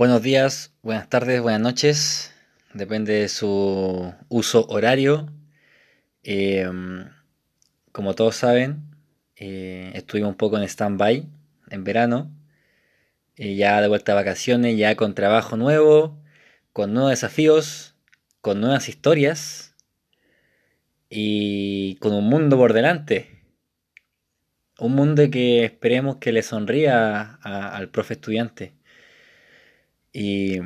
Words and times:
Buenos 0.00 0.22
días, 0.22 0.72
buenas 0.80 1.10
tardes, 1.10 1.42
buenas 1.42 1.60
noches. 1.60 2.34
Depende 2.72 3.12
de 3.12 3.28
su 3.28 4.14
uso 4.30 4.66
horario. 4.68 5.30
Eh, 6.22 6.66
como 7.92 8.14
todos 8.14 8.34
saben, 8.34 8.96
eh, 9.36 9.92
estuvimos 9.92 10.30
un 10.30 10.36
poco 10.38 10.56
en 10.56 10.62
stand-by 10.62 11.28
en 11.68 11.84
verano. 11.84 12.34
Eh, 13.36 13.56
ya 13.56 13.82
de 13.82 13.88
vuelta 13.88 14.12
a 14.12 14.14
vacaciones, 14.14 14.78
ya 14.78 14.96
con 14.96 15.14
trabajo 15.14 15.58
nuevo, 15.58 16.18
con 16.72 16.94
nuevos 16.94 17.10
desafíos, 17.10 17.94
con 18.40 18.58
nuevas 18.62 18.88
historias 18.88 19.76
y 21.10 21.96
con 21.96 22.14
un 22.14 22.24
mundo 22.24 22.56
por 22.56 22.72
delante. 22.72 23.42
Un 24.78 24.94
mundo 24.94 25.28
que 25.30 25.62
esperemos 25.62 26.16
que 26.16 26.32
le 26.32 26.42
sonría 26.42 27.34
al 27.42 27.90
profe 27.90 28.14
estudiante. 28.14 28.79
Y, 30.12 30.60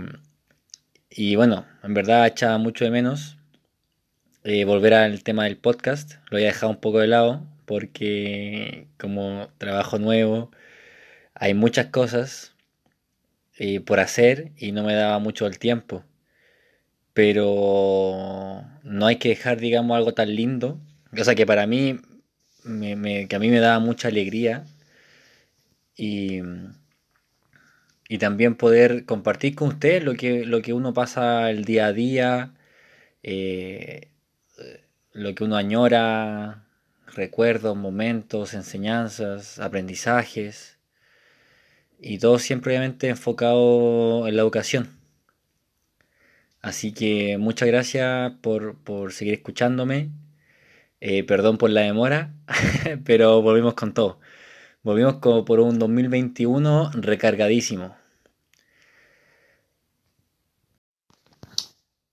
y 1.08 1.34
bueno, 1.36 1.64
en 1.82 1.94
verdad 1.94 2.26
echaba 2.26 2.58
mucho 2.58 2.84
de 2.84 2.90
menos 2.90 3.38
eh, 4.44 4.64
volver 4.64 4.94
al 4.94 5.22
tema 5.24 5.44
del 5.44 5.56
podcast. 5.56 6.14
Lo 6.30 6.36
había 6.36 6.48
dejado 6.48 6.70
un 6.72 6.80
poco 6.80 7.00
de 7.00 7.08
lado 7.08 7.42
porque 7.66 8.86
como 8.98 9.48
trabajo 9.58 9.98
nuevo 9.98 10.50
hay 11.34 11.54
muchas 11.54 11.86
cosas 11.88 12.54
eh, 13.58 13.80
por 13.80 14.00
hacer 14.00 14.52
y 14.58 14.72
no 14.72 14.82
me 14.84 14.94
daba 14.94 15.18
mucho 15.18 15.46
el 15.46 15.58
tiempo. 15.58 16.04
Pero 17.14 18.64
no 18.82 19.06
hay 19.06 19.16
que 19.16 19.28
dejar, 19.30 19.58
digamos, 19.60 19.96
algo 19.96 20.14
tan 20.14 20.34
lindo. 20.34 20.80
O 21.18 21.24
sea, 21.24 21.34
que 21.34 21.46
para 21.46 21.66
mí, 21.66 21.98
me- 22.64 23.28
que 23.28 23.36
a 23.36 23.38
mí 23.38 23.48
me 23.50 23.60
daba 23.60 23.78
mucha 23.78 24.08
alegría 24.08 24.64
y, 25.96 26.40
y 28.09 28.19
también 28.19 28.57
poder 28.57 29.05
compartir 29.07 29.55
con 29.55 29.69
ustedes 29.69 30.05
lo 30.05 30.15
que, 30.15 30.45
lo 30.45 30.63
que 30.63 30.73
uno 30.73 30.95
pasa 30.95 31.51
el 31.51 31.65
día 31.65 31.87
a 31.87 31.93
día, 31.93 32.55
eh, 33.23 34.09
lo 35.13 35.35
que 35.35 35.45
uno 35.45 35.57
añora, 35.57 36.66
recuerdos, 37.15 37.77
momentos, 37.77 38.55
enseñanzas, 38.55 39.59
aprendizajes, 39.59 40.79
y 42.01 42.19
todo 42.19 42.38
siempre 42.38 42.73
obviamente 42.73 43.09
enfocado 43.09 44.29
en 44.29 44.37
la 44.37 44.43
educación. 44.43 44.91
Así 46.60 46.93
que 46.93 47.38
muchas 47.38 47.69
gracias 47.69 48.32
por, 48.43 48.77
por 48.82 49.13
seguir 49.13 49.35
escuchándome. 49.35 50.10
Eh, 51.01 51.25
perdón 51.25 51.59
por 51.59 51.71
la 51.71 51.82
demora, 51.82 52.35
pero 53.05 53.43
volvimos 53.43 53.75
con 53.75 53.93
todo. 53.95 54.21
Volvimos 54.85 55.15
como 55.15 55.46
por 55.46 55.60
un 55.60 55.79
2021 55.79 56.90
recargadísimo. 56.93 57.96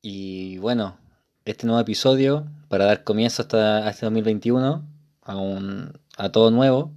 Y 0.02 0.58
bueno, 0.60 0.98
este 1.44 1.68
nuevo 1.68 1.82
episodio, 1.82 2.48
para 2.70 2.86
dar 2.86 3.04
comienzo 3.04 3.42
hasta, 3.42 3.90
este 3.90 4.06
2021, 4.06 4.88
a, 5.22 5.36
un, 5.36 6.00
a 6.16 6.32
todo 6.32 6.50
nuevo, 6.50 6.94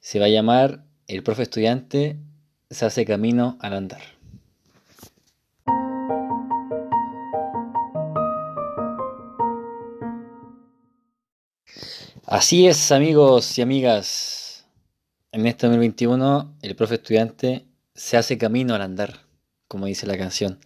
se 0.00 0.18
va 0.18 0.24
a 0.24 0.30
llamar 0.30 0.82
El 1.06 1.22
profe 1.22 1.42
estudiante 1.42 2.16
se 2.70 2.86
hace 2.86 3.04
camino 3.04 3.58
al 3.60 3.74
andar. 3.74 4.00
Así 12.24 12.66
es, 12.66 12.90
amigos 12.90 13.58
y 13.58 13.60
amigas. 13.60 14.41
En 15.34 15.46
este 15.46 15.66
2021, 15.66 16.58
el 16.60 16.76
profe 16.76 16.96
estudiante 16.96 17.64
se 17.94 18.18
hace 18.18 18.36
camino 18.36 18.74
al 18.74 18.82
andar, 18.82 19.20
como 19.66 19.86
dice 19.86 20.06
la 20.06 20.18
canción. 20.18 20.60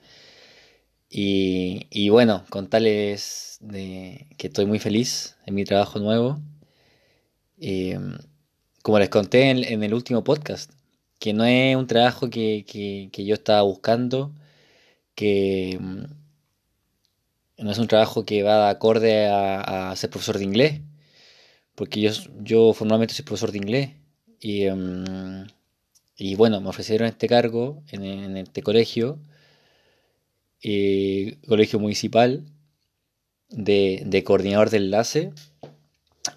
Y, 1.08 1.86
y 1.90 2.08
bueno, 2.08 2.44
contarles 2.50 3.58
de 3.60 4.26
que 4.36 4.48
estoy 4.48 4.66
muy 4.66 4.80
feliz 4.80 5.36
en 5.46 5.54
mi 5.54 5.64
trabajo 5.64 6.00
nuevo. 6.00 6.40
Eh, 7.58 7.96
como 8.82 8.98
les 8.98 9.08
conté 9.08 9.50
en, 9.50 9.82
el 9.84 9.94
último 9.94 10.24
podcast, 10.24 10.72
que 11.20 11.32
no 11.32 11.44
es 11.44 11.76
un 11.76 11.86
trabajo 11.86 12.28
que, 12.28 12.64
yo 13.16 13.34
estaba 13.34 13.62
buscando, 13.62 14.34
que 15.14 15.78
mm, 15.80 16.04
no 17.58 17.70
es 17.70 17.78
un 17.78 17.88
trabajo 17.88 18.24
que 18.24 18.42
va 18.42 18.64
de 18.66 18.70
acorde 18.70 19.28
a, 19.28 19.90
a 19.90 19.96
ser 19.96 20.10
profesor 20.10 20.38
de 20.38 20.44
inglés, 20.44 20.80
porque 21.76 22.00
yo, 22.00 22.10
yo 22.40 22.72
formalmente 22.74 23.14
soy 23.14 23.24
profesor 23.24 23.52
de 23.52 23.58
inglés. 23.58 23.90
Y, 24.40 24.68
mm, 24.70 25.46
y 26.16 26.34
bueno, 26.36 26.60
me 26.60 26.68
ofrecieron 26.68 27.08
este 27.08 27.28
cargo 27.28 27.82
en, 27.90 28.36
este 28.36 28.62
colegio, 28.62 29.18
eh, 30.62 31.38
colegio 31.46 31.78
municipal, 31.78 32.44
de, 33.50 34.02
de 34.06 34.24
coordinador 34.24 34.70
de 34.70 34.78
enlace 34.78 35.32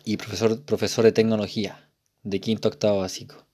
y 0.05 0.17
profesor, 0.17 0.61
profesor 0.63 1.05
de 1.05 1.11
tecnología, 1.11 1.89
de 2.23 2.39
quinto 2.39 2.67
octavo 2.69 2.99
básico. 2.99 3.45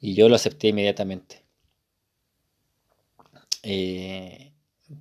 Y 0.00 0.14
yo 0.14 0.28
lo 0.28 0.36
acepté 0.36 0.68
inmediatamente. 0.68 1.42
Eh, 3.62 4.52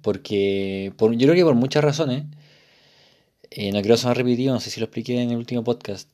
porque, 0.02 0.94
por- 0.98 1.14
yo 1.16 1.28
creo 1.28 1.36
que 1.36 1.44
por 1.44 1.56
muchas 1.56 1.84
razones, 1.84 2.26
eh, 3.52 3.72
no 3.72 3.82
quiero 3.82 3.98
sonar 3.98 4.18
repetido, 4.18 4.54
no 4.54 4.60
sé 4.60 4.70
si 4.70 4.80
lo 4.80 4.86
expliqué 4.86 5.22
en 5.22 5.32
el 5.32 5.38
último 5.38 5.64
podcast, 5.64 6.10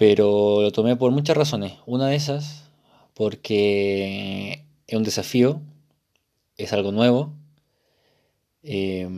pero 0.00 0.62
lo 0.62 0.72
tomé 0.72 0.96
por 0.96 1.12
muchas 1.12 1.36
razones. 1.36 1.74
Una 1.84 2.06
de 2.08 2.16
esas, 2.16 2.70
porque 3.12 4.64
es 4.86 4.96
un 4.96 5.02
desafío, 5.04 5.60
es 6.56 6.72
algo 6.72 6.92
nuevo, 6.92 7.34
eh, 8.62 9.08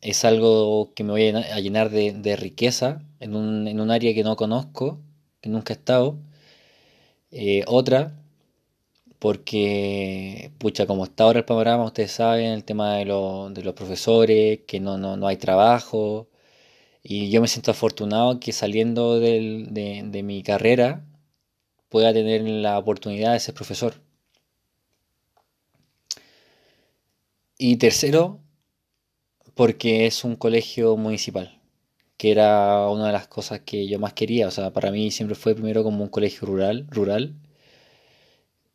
es 0.00 0.24
algo 0.24 0.92
que 0.94 1.04
me 1.04 1.10
voy 1.12 1.22
a 1.22 1.24
llena- 1.32 1.54
a 1.54 1.60
llenar 1.60 1.90
de, 1.90 2.36
riqueza 2.36 3.02
en 3.20 3.34
un, 3.36 3.68
en 3.68 3.80
un 3.80 3.90
área 3.90 4.14
que 4.14 4.24
no 4.24 4.36
conozco, 4.36 5.00
que 5.40 5.48
nunca 5.50 5.72
he 5.72 5.76
estado. 5.76 6.18
Eh, 7.30 7.64
otra, 7.66 8.12
porque, 9.18 10.52
pucha, 10.58 10.86
como 10.86 11.04
está 11.04 11.24
ahora 11.24 11.38
el 11.40 11.44
panorama, 11.44 11.84
ustedes 11.84 12.12
saben, 12.12 12.52
el 12.52 12.64
tema 12.64 12.94
de, 12.96 13.04
de 13.04 13.62
los 13.64 13.74
profesores, 13.74 14.60
que 14.66 14.80
no, 14.80 14.98
no, 14.98 15.16
no 15.16 15.26
hay 15.28 15.36
trabajo, 15.36 16.28
y 17.02 17.30
yo 17.30 17.40
me 17.40 17.48
siento 17.48 17.70
afortunado 17.72 18.40
que 18.40 18.52
saliendo 18.52 19.18
de 19.20 20.22
mi 20.24 20.42
carrera 20.42 21.04
pueda 21.88 22.12
tener 22.12 22.42
la 22.42 22.78
oportunidad 22.78 23.34
de 23.34 23.40
ser 23.40 23.54
profesor. 23.54 23.94
Y 27.58 27.76
tercero, 27.76 28.40
porque 29.54 30.06
es 30.06 30.24
un 30.24 30.36
colegio 30.36 30.96
municipal, 30.96 31.60
que 32.16 32.30
era 32.32 32.88
una 32.88 33.06
de 33.06 33.12
las 33.12 33.28
cosas 33.28 33.60
que 33.60 33.86
yo 33.88 33.98
más 33.98 34.14
quería. 34.14 34.48
O 34.48 34.50
sea, 34.50 34.72
para 34.72 34.90
mí 34.90 35.10
siempre 35.10 35.36
fue 35.36 35.54
primero 35.54 35.84
como 35.84 36.02
un 36.02 36.10
colegio 36.10 36.46
rural, 36.46 36.86
rural, 36.90 37.34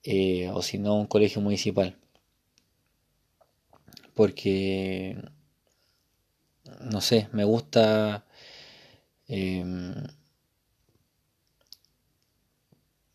eh, 0.04 0.50
o 0.54 0.62
si 0.62 0.78
no, 0.80 0.96
un 0.96 1.08
colegio 1.08 1.42
municipal. 1.42 1.96
Porque, 4.14 5.16
no 6.82 7.02
sé, 7.02 7.30
me 7.34 7.44
gusta 7.44 8.26
em, 9.28 9.94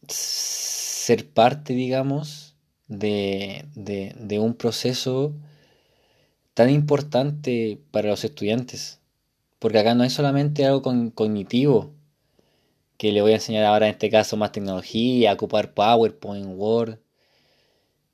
ser 0.08 1.28
parte, 1.32 1.72
digamos, 1.74 2.54
de, 2.88 3.64
de- 3.74 4.38
un 4.38 4.54
proceso 4.54 5.32
tan 6.54 6.70
importante 6.70 7.80
para 7.90 8.08
los 8.08 8.24
estudiantes. 8.24 9.00
Porque 9.60 9.78
acá 9.80 9.94
no 9.94 10.04
es 10.04 10.12
solamente 10.14 10.66
algo 10.66 10.82
cognitivo, 11.14 11.94
que 12.96 13.12
le 13.12 13.20
voy 13.20 13.32
a 13.32 13.34
enseñar 13.34 13.64
ahora 13.66 13.86
en 13.86 13.92
este 13.92 14.08
caso 14.08 14.36
más 14.38 14.52
tecnología, 14.52 15.32
ocupar 15.34 15.74
PowerPoint, 15.74 16.46
Word, 16.56 16.98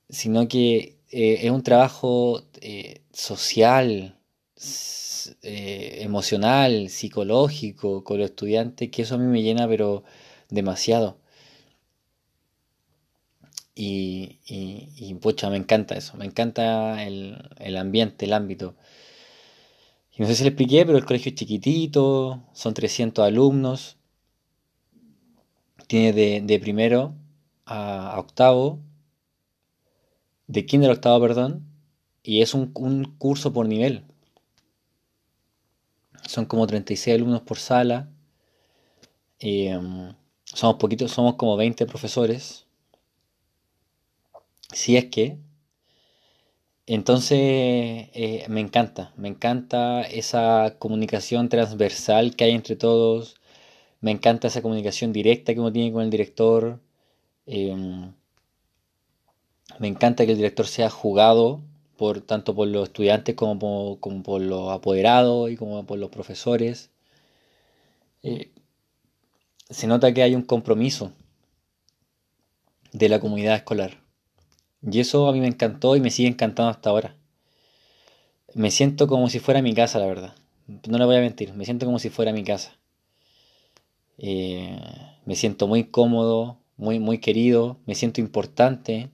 sino 0.08 0.48
que 0.48 0.98
eh, 1.10 1.40
es 1.42 1.50
un 1.50 1.62
trabajo 1.62 2.42
eh, 2.60 3.02
social, 3.12 4.17
eh, 5.42 5.98
emocional, 6.02 6.88
psicológico 6.90 8.04
con 8.04 8.18
los 8.18 8.30
estudiantes, 8.30 8.90
que 8.90 9.02
eso 9.02 9.14
a 9.16 9.18
mí 9.18 9.26
me 9.26 9.42
llena 9.42 9.68
pero 9.68 10.04
demasiado. 10.50 11.18
Y, 13.74 14.40
y, 14.46 15.14
pucha, 15.14 15.48
me 15.50 15.56
encanta 15.56 15.94
eso, 15.96 16.16
me 16.16 16.24
encanta 16.26 17.04
el, 17.04 17.38
el 17.58 17.76
ambiente, 17.76 18.24
el 18.26 18.32
ámbito. 18.32 18.74
Y 20.14 20.20
no 20.20 20.28
sé 20.28 20.34
si 20.34 20.42
le 20.42 20.50
expliqué, 20.50 20.84
pero 20.84 20.98
el 20.98 21.06
colegio 21.06 21.30
es 21.30 21.36
chiquitito, 21.36 22.42
son 22.52 22.74
300 22.74 23.24
alumnos, 23.24 23.96
tiene 25.88 26.12
de, 26.12 26.40
de 26.42 26.58
primero 26.60 27.14
a, 27.64 28.12
a 28.14 28.20
octavo, 28.20 28.80
de 30.48 30.66
kinder 30.66 30.90
a 30.90 30.94
octavo, 30.94 31.20
perdón, 31.20 31.64
y 32.22 32.42
es 32.42 32.54
un, 32.54 32.72
un 32.74 33.04
curso 33.18 33.52
por 33.52 33.66
nivel. 33.68 34.04
Son 36.32 36.44
como 36.46 36.68
36 36.68 37.16
alumnos 37.16 37.42
por 37.42 37.58
sala, 37.58 38.08
eh, 39.40 39.78
somos 40.44 40.76
poquitos, 40.76 41.10
somos 41.12 41.34
como 41.36 41.56
20 41.56 41.86
profesores, 41.86 42.66
si 44.72 44.96
es 44.96 45.06
que, 45.06 45.38
Entonces, 46.86 47.38
eh, 47.40 48.44
me 48.48 48.60
encanta, 48.60 49.12
me 49.16 49.28
encanta 49.28 50.02
esa 50.02 50.76
comunicación 50.78 51.48
transversal 51.48 52.34
que 52.34 52.44
hay 52.44 52.52
entre 52.52 52.74
todos, 52.76 53.36
me 54.00 54.12
encanta 54.12 54.48
esa 54.48 54.62
comunicación 54.62 55.12
directa 55.12 55.54
que 55.54 55.60
uno 55.60 55.72
tiene 55.72 55.92
con 55.92 56.02
el 56.04 56.10
director, 56.10 56.80
em, 57.46 58.12
me 59.78 59.88
encanta 59.88 60.26
que 60.26 60.32
el 60.32 60.36
director 60.38 60.66
sea 60.66 60.90
jugado 60.90 61.62
por, 61.98 62.22
tanto 62.22 62.54
por 62.54 62.68
los 62.68 62.84
estudiantes 62.88 63.34
como 63.34 63.58
por, 63.58 64.00
como 64.00 64.22
por 64.22 64.40
los 64.40 64.70
apoderados 64.72 65.50
y 65.50 65.56
como 65.56 65.84
por 65.84 65.98
los 65.98 66.10
profesores. 66.10 66.90
Eh, 68.22 68.50
se 69.68 69.86
nota 69.86 70.14
que 70.14 70.22
hay 70.22 70.34
un 70.34 70.42
compromiso 70.42 71.12
de 72.92 73.08
la 73.10 73.20
comunidad 73.20 73.56
escolar. 73.56 73.98
Y 74.82 75.00
eso 75.00 75.28
a 75.28 75.32
mí 75.32 75.40
me 75.40 75.48
encantó 75.48 75.96
y 75.96 76.00
me 76.00 76.10
sigue 76.10 76.28
encantando 76.28 76.70
hasta 76.70 76.90
ahora. 76.90 77.16
Me 78.54 78.70
siento 78.70 79.06
como 79.06 79.28
si 79.28 79.40
fuera 79.40 79.60
mi 79.60 79.74
casa, 79.74 79.98
la 79.98 80.06
verdad. 80.06 80.34
No 80.88 80.98
le 80.98 81.04
voy 81.04 81.16
a 81.16 81.20
mentir, 81.20 81.52
me 81.54 81.64
siento 81.64 81.86
como 81.86 81.98
si 81.98 82.10
fuera 82.10 82.32
mi 82.32 82.44
casa. 82.44 82.76
Eh, 84.18 84.78
me 85.26 85.36
siento 85.36 85.66
muy 85.66 85.84
cómodo, 85.84 86.58
muy, 86.76 86.98
muy 86.98 87.18
querido, 87.18 87.78
me 87.86 87.94
siento 87.94 88.20
importante. 88.20 89.10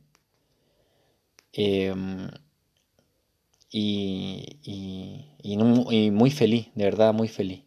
Em, 1.52 2.28
y, 3.76 4.60
y, 5.42 5.56
muy 6.12 6.30
feliz, 6.30 6.68
de 6.76 6.84
verdad, 6.84 7.12
muy 7.12 7.26
feliz. 7.26 7.64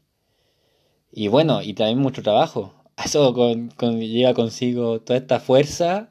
Y 1.12 1.28
bueno, 1.28 1.62
y 1.62 1.74
también 1.74 2.00
mucho 2.00 2.24
trabajo. 2.24 2.74
Eso 3.06 3.34
con, 3.34 4.00
llega 4.00 4.34
consigo 4.34 5.02
toda 5.02 5.20
esta 5.20 5.40
fuerza, 5.42 6.10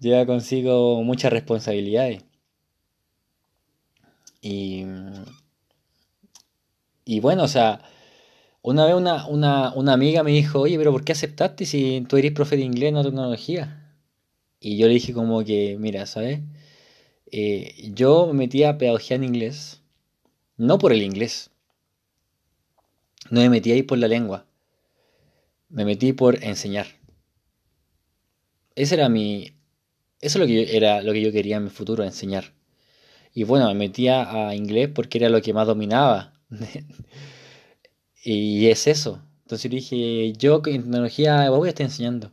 lleva 0.00 0.26
consigo 0.26 1.02
muchas 1.04 1.32
responsabilidades. 1.32 2.24
Y, 4.42 4.84
y 7.04 7.20
bueno, 7.20 7.44
o 7.44 7.48
sea, 7.48 7.82
una 8.62 8.86
vez 8.86 8.94
una, 8.94 9.26
una, 9.28 9.92
amiga 9.92 10.24
me 10.24 10.32
dijo, 10.32 10.60
oye, 10.60 10.76
pero 10.78 10.92
¿por 10.92 11.04
qué 11.04 11.12
aceptaste 11.12 11.64
si 11.64 12.04
tú 12.08 12.16
eres 12.16 12.32
profe 12.32 12.56
de 12.56 12.64
inglés, 12.64 12.92
no 12.92 13.04
tecnología? 13.04 13.94
Y 14.60 14.78
yo 14.78 14.88
le 14.88 14.94
dije 14.94 15.12
como 15.12 15.44
que, 15.44 15.76
mira, 15.78 16.06
¿sabes? 16.06 16.40
Eh, 17.30 17.90
yo 17.94 18.26
me 18.26 18.32
metí 18.32 18.64
a 18.64 18.78
pedagogía 18.78 19.16
en 19.16 19.24
inglés, 19.24 19.82
no 20.56 20.78
por 20.78 20.92
el 20.92 21.02
inglés, 21.02 21.50
no 23.30 23.40
me 23.40 23.50
metí 23.50 23.72
ahí 23.72 23.82
por 23.82 23.98
la 23.98 24.08
lengua, 24.08 24.46
me 25.68 25.84
metí 25.84 26.12
por 26.12 26.42
enseñar. 26.42 26.86
Ese 28.74 28.94
era 28.94 29.08
mi, 29.08 29.58
eso 30.20 30.38
es 30.38 30.40
lo 30.40 30.46
que 30.46 30.76
era 30.76 31.02
lo 31.02 31.12
que 31.12 31.22
yo 31.22 31.32
quería 31.32 31.56
en 31.56 31.64
mi 31.64 31.70
futuro, 31.70 32.04
enseñar. 32.04 32.52
Y 33.34 33.44
bueno, 33.44 33.66
me 33.68 33.74
metía 33.74 34.48
a 34.48 34.54
inglés 34.54 34.90
porque 34.94 35.18
era 35.18 35.28
lo 35.28 35.42
que 35.42 35.52
más 35.52 35.66
dominaba. 35.66 36.32
y 38.24 38.66
es 38.66 38.86
eso. 38.86 39.22
Entonces 39.42 39.70
dije, 39.70 40.32
yo 40.34 40.56
en 40.66 40.82
tecnología 40.82 41.48
voy 41.50 41.68
a 41.68 41.70
estar 41.70 41.86
enseñando. 41.86 42.32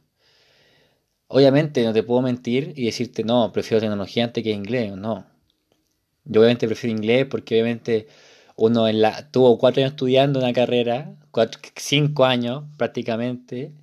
Obviamente 1.28 1.84
no 1.84 1.94
te 1.94 2.04
puedo 2.04 2.22
mentir 2.22 2.74
y 2.76 2.86
decirte, 2.86 3.24
no, 3.24 3.52
prefiero 3.52 3.82
tecnología 3.82 4.26
antes 4.26 4.44
que 4.44 4.52
inglés, 4.52 4.96
no. 4.96 5.26
Yo 6.26 6.42
obviamente 6.42 6.68
prefiero 6.68 6.96
inglés 6.98 7.26
porque 7.30 7.56
obviamente 7.56 8.08
uno 8.56 8.88
en 8.88 9.02
la, 9.02 9.32
tuvo 9.32 9.58
cuatro 9.58 9.82
años 9.82 9.94
estudiando 9.94 10.40
una 10.40 10.54
carrera, 10.54 11.16
cinco 11.76 12.26
años 12.26 12.66
prácticamente, 12.78 13.74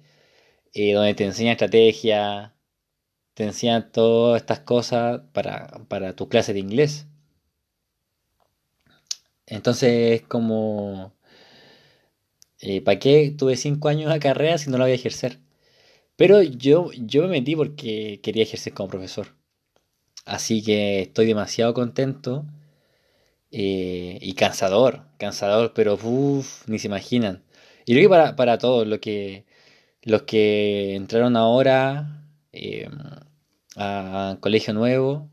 eh, 0.74 0.94
donde 0.94 1.14
te 1.14 1.24
enseña 1.24 1.52
estrategia, 1.52 2.54
te 3.34 3.44
enseñan 3.44 3.92
todas 3.92 4.42
estas 4.42 4.60
cosas 4.60 5.22
para, 5.32 5.68
para 5.88 6.16
tu 6.16 6.28
clase 6.28 6.52
de 6.54 6.60
inglés. 6.60 7.06
Entonces 9.46 10.20
es 10.20 10.26
como, 10.26 11.12
eh, 12.60 12.80
¿para 12.80 12.98
qué 12.98 13.34
tuve 13.36 13.56
cinco 13.58 13.88
años 13.90 14.10
de 14.10 14.18
carrera 14.18 14.56
si 14.56 14.70
no 14.70 14.78
la 14.78 14.84
voy 14.84 14.92
a 14.92 14.94
ejercer? 14.94 15.41
Pero 16.16 16.42
yo, 16.42 16.90
yo 16.92 17.22
me 17.22 17.28
metí 17.28 17.56
porque 17.56 18.20
quería 18.22 18.44
ejercer 18.44 18.74
como 18.74 18.88
profesor. 18.88 19.28
Así 20.24 20.62
que 20.62 21.02
estoy 21.02 21.26
demasiado 21.26 21.74
contento 21.74 22.46
eh, 23.50 24.18
y 24.20 24.34
cansador, 24.34 25.04
cansador, 25.18 25.72
pero 25.74 25.94
uff, 26.02 26.66
ni 26.68 26.78
se 26.78 26.86
imaginan. 26.88 27.44
Y 27.86 27.92
creo 27.94 28.04
que 28.06 28.08
para, 28.10 28.36
para 28.36 28.58
todos 28.58 28.86
los 28.86 28.98
que, 29.00 29.44
los 30.02 30.22
que 30.22 30.94
entraron 30.96 31.36
ahora 31.36 32.26
eh, 32.52 32.88
a 33.76 34.38
colegio 34.40 34.74
nuevo, 34.74 35.30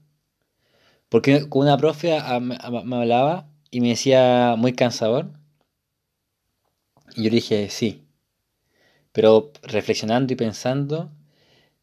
porque 1.09 1.49
con 1.49 1.63
una 1.63 1.77
profe 1.77 2.17
me 2.39 2.95
hablaba 2.95 3.47
y 3.71 3.81
me 3.81 3.89
decía 3.89 4.55
muy 4.57 4.73
cansador. 4.73 5.31
Y 7.15 7.23
yo 7.23 7.29
dije, 7.29 7.69
sí. 7.69 8.08
Pero 9.19 9.51
reflexionando 9.63 10.31
y 10.31 10.37
pensando, 10.37 11.11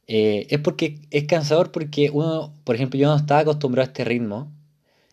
eh, 0.07 0.47
es 0.49 0.59
porque 0.59 1.03
es 1.11 1.25
cansador 1.25 1.71
porque 1.71 2.09
uno, 2.09 2.55
por 2.65 2.77
ejemplo, 2.77 2.99
yo 2.99 3.09
no 3.09 3.17
estaba 3.17 3.41
acostumbrado 3.41 3.85
a 3.85 3.89
este 3.89 4.05
ritmo 4.05 4.51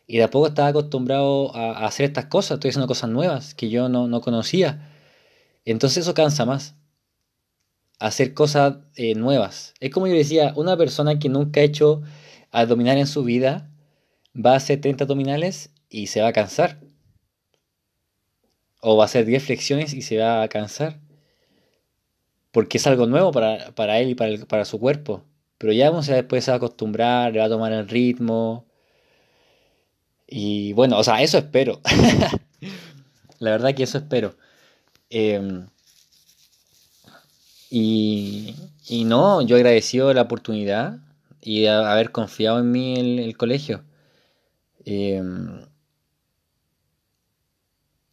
y 0.07 0.19
de 0.19 0.23
a 0.23 0.29
poco 0.29 0.47
estaba 0.47 0.69
acostumbrado 0.69 1.53
a, 1.53 1.85
hacer 1.85 2.05
estas 2.05 2.27
cosas, 2.27 2.51
estoy 2.51 2.69
haciendo 2.69 2.87
cosas 2.87 3.09
nuevas 3.09 3.53
que 3.53 3.69
yo 3.69 3.89
no, 3.89 4.21
conocía. 4.21 4.89
Entonces 5.65 6.03
eso 6.03 6.13
cansa 6.13 6.45
más. 6.45 6.75
Hacer 7.99 8.33
cosas 8.33 8.77
eh, 8.95 9.15
nuevas. 9.15 9.73
Es 9.81 9.91
como 9.91 10.07
yo 10.07 10.13
decía, 10.13 10.53
una 10.55 10.77
persona 10.77 11.19
que 11.19 11.27
nunca 11.27 11.59
ha 11.59 11.63
hecho 11.63 12.03
abdominal 12.51 12.99
en 12.99 13.07
su 13.07 13.25
vida 13.25 13.69
va 14.33 14.53
a 14.53 14.55
hacer 14.55 14.79
30 14.79 15.03
abdominales 15.03 15.71
y 15.89 16.07
se 16.07 16.21
va 16.21 16.29
a 16.29 16.33
cansar. 16.33 16.79
O 18.79 18.95
va 18.95 19.03
a 19.03 19.07
hacer 19.07 19.25
10 19.25 19.43
flexiones 19.43 19.93
y 19.93 20.03
se 20.03 20.19
va 20.19 20.41
a 20.41 20.47
cansar. 20.47 21.03
Porque 22.53 22.77
es 22.77 22.87
algo 22.87 23.07
nuevo 23.07 23.31
para, 23.33 23.99
él 23.99 24.11
y 24.11 24.15
para, 24.15 24.37
para 24.45 24.63
su 24.63 24.79
cuerpo. 24.79 25.25
Pero 25.57 25.73
ya 25.73 25.89
vamos 25.89 26.09
a 26.09 26.15
después 26.15 26.45
se 26.45 26.51
va 26.51 26.55
a 26.55 26.57
acostumbrar, 26.59 27.33
le 27.33 27.39
va 27.39 27.45
a 27.45 27.49
tomar 27.49 27.73
el 27.73 27.89
ritmo, 27.89 28.65
y 30.35 30.73
bueno, 30.73 30.97
o 30.97 31.03
sea, 31.03 31.21
eso 31.21 31.37
espero. 31.37 31.79
la 33.39 33.51
verdad 33.51 33.75
que 33.75 33.83
eso 33.83 33.99
espero. 33.99 34.35
Em, 35.09 35.67
y, 37.69 38.55
y, 38.87 39.03
no, 39.05 39.41
yo 39.41 39.55
agradecido 39.55 40.13
la 40.13 40.23
oportunidad 40.23 40.97
y 41.41 41.67
haber 41.67 42.11
confiado 42.11 42.59
en 42.59 42.71
mí 42.71 42.95
el, 42.99 43.19
el 43.19 43.37
colegio. 43.37 43.83
Em, 44.85 45.65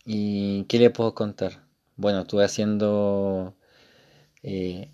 ¿Y 0.05 0.65
qué 0.65 0.79
le 0.79 0.91
puedo 0.91 1.15
contar? 1.15 1.65
Bueno, 1.97 2.21
estuve 2.21 2.45
haciendo... 2.45 3.55
Eh, 4.43 4.91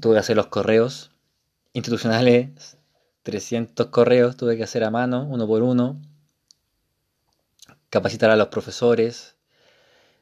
tuve 0.00 0.14
que 0.14 0.20
hacer 0.20 0.36
los 0.36 0.46
correos 0.48 1.10
institucionales, 1.72 2.76
300 3.22 3.86
correos 3.88 4.36
tuve 4.36 4.56
que 4.56 4.64
hacer 4.64 4.84
a 4.84 4.90
mano, 4.90 5.26
uno 5.28 5.46
por 5.46 5.62
uno 5.62 6.00
capacitar 7.90 8.30
a 8.30 8.36
los 8.36 8.48
profesores, 8.48 9.36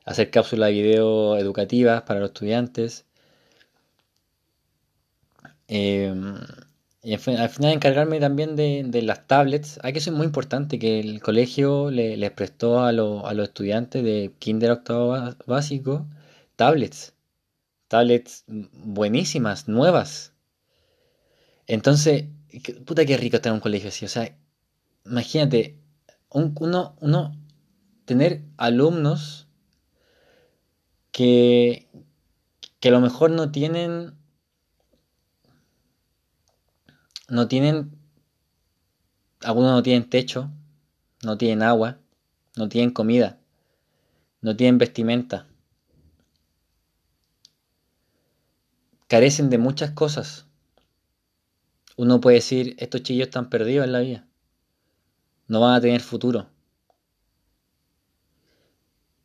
hacer 0.04 0.30
cápsulas 0.30 0.68
de 0.68 0.74
video 0.74 1.36
educativas 1.36 2.02
para 2.02 2.20
los 2.20 2.30
estudiantes. 2.30 3.04
Em, 5.68 6.36
y 7.02 7.14
al 7.14 7.18
final 7.50 7.72
encargarme 7.72 8.18
también 8.20 8.56
de, 8.56 9.02
las 9.02 9.26
tablets. 9.26 9.78
Hay 9.82 9.92
que 9.92 10.00
ser 10.00 10.12
muy 10.12 10.26
importante 10.26 10.78
que 10.78 11.00
el 11.00 11.20
colegio 11.22 11.90
le, 11.90 12.16
les 12.16 12.30
prestó 12.32 12.80
a, 12.80 12.88
a, 12.88 12.92
los 12.92 13.48
estudiantes 13.48 14.02
de 14.04 14.32
kinder 14.38 14.70
octavo 14.72 15.14
básico 15.46 16.06
tablets. 16.56 17.15
Tablets 17.88 18.44
buenísimas, 18.46 19.68
nuevas. 19.68 20.32
Entonces, 21.66 22.26
puta 22.84 23.04
que 23.04 23.16
rico 23.16 23.40
tener 23.40 23.54
un 23.54 23.60
colegio 23.60 23.88
así. 23.88 24.04
O 24.04 24.08
sea, 24.08 24.36
imagínate, 25.04 25.78
uno, 26.30 26.96
uno 27.00 27.36
tener 28.04 28.44
alumnos 28.56 29.48
que, 31.12 31.88
que 32.80 32.88
a 32.88 32.92
lo 32.92 33.00
mejor 33.00 33.30
no 33.30 33.50
tienen 33.50 34.14
no 37.28 37.48
tienen 37.48 37.98
algunos 39.40 39.72
no 39.72 39.82
tienen 39.82 40.08
techo, 40.08 40.50
no 41.22 41.36
tienen 41.38 41.62
agua, 41.62 41.98
no 42.56 42.68
tienen 42.68 42.90
comida, 42.90 43.38
no 44.40 44.56
tienen 44.56 44.78
vestimenta. 44.78 45.46
Carecen 49.08 49.50
de 49.50 49.58
muchas 49.58 49.92
cosas. 49.92 50.46
Uno 51.96 52.20
puede 52.20 52.36
decir, 52.36 52.74
estos 52.78 53.02
chillos 53.02 53.28
están 53.28 53.48
perdidos 53.48 53.86
en 53.86 53.92
la 53.92 54.00
vida. 54.00 54.26
No 55.46 55.60
van 55.60 55.74
a 55.74 55.80
tener 55.80 56.00
futuro. 56.00 56.48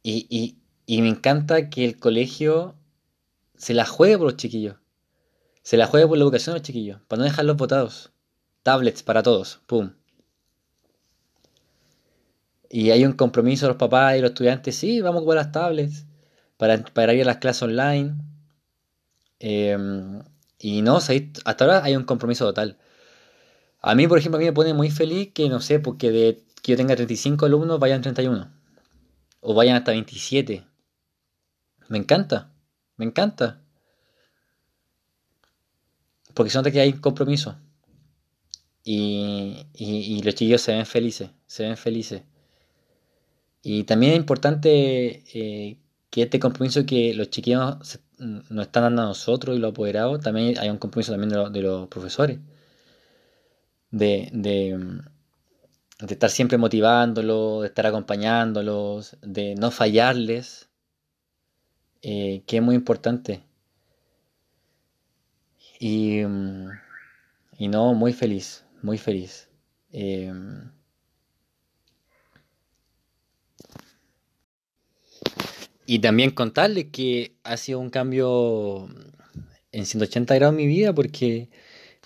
Y, 0.03 0.57
me 0.87 1.07
encanta 1.07 1.69
que 1.69 1.85
el 1.85 1.99
colegio 1.99 2.75
se 3.55 3.73
la 3.73 3.85
juegue 3.85 4.17
por 4.17 4.27
los 4.27 4.37
chiquillos. 4.37 4.77
Se 5.63 5.77
la 5.77 5.87
juegue 5.87 6.07
por 6.07 6.17
la 6.17 6.23
educación 6.23 6.53
de 6.53 6.59
los 6.59 6.65
chiquillos, 6.65 7.01
para 7.07 7.19
no 7.19 7.25
dejarlos 7.25 7.57
votados. 7.57 8.11
Tablets 8.63 9.03
para 9.03 9.23
todos, 9.23 9.61
pum. 9.67 9.93
Y 12.69 12.91
hay 12.91 13.05
un 13.05 13.13
compromiso 13.13 13.65
de 13.65 13.69
los 13.69 13.77
papás 13.77 14.17
y 14.17 14.21
los 14.21 14.31
estudiantes, 14.31 14.75
sí, 14.75 15.01
vamos 15.01 15.23
con 15.25 15.35
las 15.35 15.51
tablets 15.51 16.05
para, 16.57 16.83
para 16.83 17.13
ir 17.13 17.23
a 17.23 17.25
las 17.25 17.37
clases 17.37 17.63
online. 17.63 18.15
Em, 19.43 20.21
y 20.59 20.83
no, 20.83 20.97
hasta 20.97 21.65
ahora 21.65 21.83
hay 21.83 21.95
un 21.95 22.03
compromiso 22.03 22.45
total. 22.45 22.77
A 23.81 23.95
mí, 23.95 24.07
por 24.07 24.19
ejemplo, 24.19 24.37
a 24.37 24.39
mí 24.39 24.45
me 24.45 24.53
pone 24.53 24.73
muy 24.75 24.91
feliz 24.91 25.31
que, 25.33 25.49
no 25.49 25.59
sé, 25.59 25.79
porque 25.79 26.11
de 26.11 26.43
que 26.61 26.73
yo 26.73 26.77
tenga 26.77 26.95
35 26.95 27.47
alumnos 27.47 27.79
vayan 27.79 28.01
31. 28.03 28.51
O 29.41 29.53
vayan 29.55 29.75
hasta 29.77 29.91
27. 29.91 30.63
Me 31.89 31.97
encanta, 31.97 32.51
me 32.97 33.05
encanta. 33.05 33.61
Porque 36.35 36.51
se 36.51 36.59
nota 36.59 36.71
que 36.71 36.79
hay 36.79 36.93
compromiso. 36.93 37.57
Y, 38.83 39.65
y, 39.73 40.21
los 40.23 40.35
chiquillos 40.35 40.61
se 40.61 40.73
ven 40.73 40.85
felices, 40.85 41.31
se 41.47 41.63
ven 41.63 41.77
felices. 41.77 42.23
Y 43.63 43.83
también 43.83 44.13
es 44.13 44.17
importante 44.19 45.23
eh, 45.33 45.77
que 46.09 46.23
este 46.23 46.39
compromiso 46.39 46.85
que 46.85 47.13
los 47.13 47.29
chiquillos 47.29 47.99
nos 48.21 48.67
están 48.67 48.83
dando 48.83 49.01
a 49.01 49.05
nosotros 49.05 49.55
y 49.55 49.59
los 49.59 49.71
apoderados, 49.71 50.21
también 50.21 50.57
hay 50.59 50.69
un 50.69 50.77
compromiso 50.77 51.11
también 51.11 51.29
de, 51.51 51.61
los 51.61 51.87
profesores. 51.87 52.39
De, 53.89 54.29
de, 54.31 55.01
estar 56.07 56.29
siempre 56.29 56.57
motivándolos, 56.57 57.61
de 57.61 57.67
estar 57.67 57.87
acompañándolos, 57.87 59.17
de 59.21 59.55
no 59.55 59.71
fallarles, 59.71 60.69
eh, 62.01 62.43
que 62.45 62.57
es 62.57 62.63
muy 62.63 62.75
importante. 62.75 63.43
Y, 65.79 66.21
y 67.57 67.67
no, 67.67 67.93
muy 67.95 68.13
feliz, 68.13 68.63
muy 68.83 68.97
feliz. 68.97 69.49
Eh, 69.91 70.31
Y 75.85 75.99
también 75.99 76.31
contarles 76.31 76.85
que 76.91 77.35
ha 77.43 77.57
sido 77.57 77.79
un 77.79 77.89
cambio 77.89 78.87
en 79.71 79.85
180 79.85 80.35
grados 80.35 80.53
en 80.53 80.57
mi 80.57 80.67
vida 80.67 80.93
porque 80.93 81.49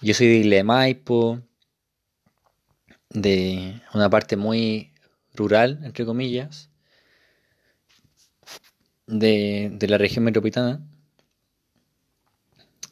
yo 0.02 0.14
soy 0.14 0.28
de 0.28 0.38
Isla 0.38 0.56
de 0.58 0.64
Maipo, 0.64 1.42
de 3.10 3.82
una 3.94 4.10
parte 4.10 4.38
muy 4.38 4.92
rural, 5.34 5.80
entre 5.84 6.06
comillas, 6.06 6.70
de, 9.08 9.72
de 9.74 9.88
la 9.88 9.98
región 9.98 10.26
metropolitana. 10.26 10.82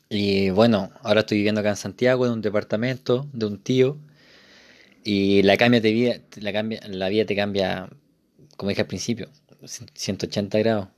Y 0.09 0.51
bueno, 0.51 0.91
ahora 1.01 1.21
estoy 1.21 1.37
viviendo 1.37 1.61
acá 1.61 1.69
en 1.71 1.75
Santiago, 1.75 2.25
en 2.25 2.33
un 2.33 2.41
departamento 2.41 3.27
de 3.33 3.45
un 3.47 3.57
tío. 3.63 3.97
Y 5.03 5.41
la, 5.43 5.57
cambia 5.57 5.81
de 5.81 5.91
vida, 5.91 6.21
la, 6.35 6.53
cambia, 6.53 6.79
la 6.87 7.09
vida 7.09 7.25
te 7.25 7.35
cambia, 7.35 7.89
como 8.57 8.69
dije 8.69 8.81
al 8.81 8.87
principio, 8.87 9.29
180 9.67 10.59
grados. 10.59 10.89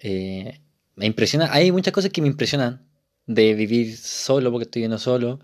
Eh, 0.00 0.60
me 0.96 1.06
impresiona, 1.06 1.52
hay 1.52 1.72
muchas 1.72 1.92
cosas 1.92 2.10
que 2.10 2.22
me 2.22 2.28
impresionan 2.28 2.86
de 3.26 3.54
vivir 3.54 3.96
solo 3.96 4.50
porque 4.50 4.64
estoy 4.64 4.80
viviendo 4.80 4.98
solo, 4.98 5.40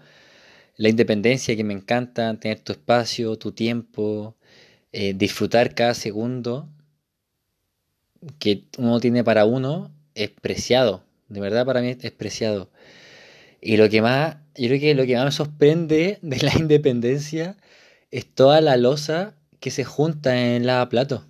la 0.77 0.89
independencia 0.89 1.57
que 1.57 1.65
me 1.65 1.75
encanta, 1.75 2.39
tener 2.39 2.61
tu 2.61 2.73
espacio, 2.73 3.37
tu 3.37 3.53
tiempo, 3.53 4.37
eh, 4.93 5.15
disfrutar 5.15 5.75
cada 5.75 5.95
segundo 5.95 6.69
que 8.39 8.65
uno 8.79 9.01
tiene 9.01 9.25
para 9.25 9.45
uno 9.45 9.91
es 10.15 10.31
preciado, 10.31 11.05
de 11.29 11.41
verdad 11.41 11.65
para 11.65 11.81
mí 11.81 11.97
es 12.01 12.11
preciado. 12.13 12.71
Y 13.61 13.77
lo 13.77 13.89
que 13.89 14.03
más, 14.03 14.37
yo 14.57 14.69
creo 14.69 14.81
que 14.81 14.95
lo 14.95 15.07
que 15.07 15.17
más 15.17 15.25
me 15.27 15.33
sorprende 15.33 16.19
de 16.23 16.39
la 16.39 16.53
independencia 16.59 17.57
es 18.11 18.27
toda 18.27 18.61
la 18.61 18.77
losa 18.77 19.35
que 19.61 19.71
se 19.71 19.85
junta 19.85 20.55
en 20.55 20.67
la 20.67 20.89
plato 20.89 21.25